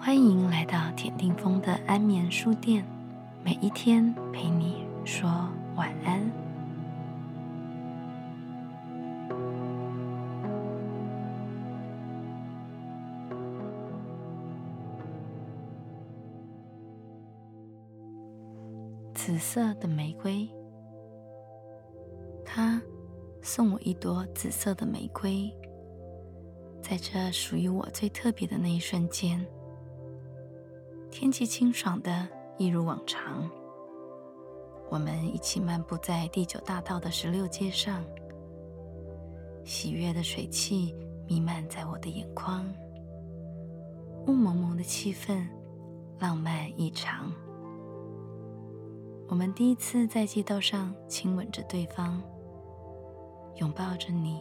[0.00, 2.84] 欢迎来到田定峰的安眠书店，
[3.44, 5.28] 每一天陪你说
[5.74, 6.22] 晚安。
[19.12, 20.48] 紫色的玫瑰，
[22.46, 22.80] 他
[23.42, 25.52] 送我一朵紫色的玫瑰，
[26.80, 29.44] 在这属于我最特别的那一瞬间。
[31.20, 33.50] 天气清爽的，一如往常。
[34.88, 38.04] 我们一起漫步在第九大道的石榴街上，
[39.64, 40.94] 喜悦的水汽
[41.26, 42.64] 弥漫在我的眼眶，
[44.28, 45.44] 雾蒙蒙的气氛
[46.20, 47.32] 浪漫异常。
[49.26, 52.22] 我们第一次在街道上亲吻着对方，
[53.56, 54.40] 拥抱着你，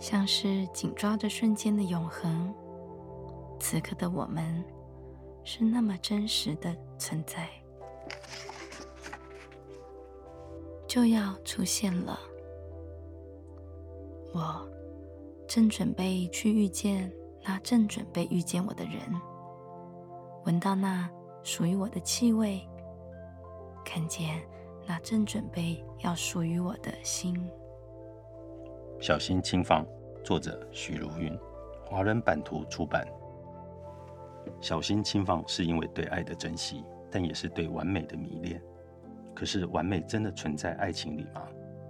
[0.00, 2.52] 像是紧抓着瞬间的永恒。
[3.60, 4.64] 此刻的我们。
[5.48, 7.48] 是那么真实的存在，
[10.88, 12.18] 就要出现了。
[14.34, 14.68] 我
[15.46, 17.10] 正准备去遇见
[17.44, 19.00] 那正准备遇见我的人，
[20.46, 21.08] 闻到那
[21.44, 22.60] 属于我的气味，
[23.84, 24.42] 看见
[24.84, 27.48] 那正准备要属于我的心。
[29.00, 29.86] 小心轻放，
[30.24, 31.38] 作者许如云，
[31.88, 33.06] 华人版图出版。
[34.60, 38.60] 小心轻放，是因为对爱的珍惜，但也是对完美的迷恋。
[39.34, 41.42] 可是，完美真的存在爱情里吗？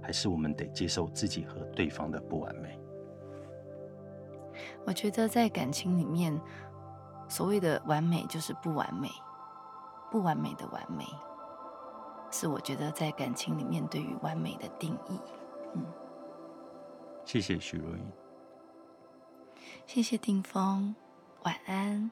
[0.00, 2.78] 还是我们得接受自己和对方的不完美？
[4.84, 6.40] 我觉得，在感情里面，
[7.28, 9.08] 所谓的完美就是不完美，
[10.10, 11.04] 不完美的完美，
[12.30, 15.20] 是我觉得在感情里面对于完美的定义。
[15.74, 15.84] 嗯，
[17.24, 18.12] 谢谢许若云，
[19.86, 20.94] 谢谢丁峰，
[21.42, 22.10] 晚安。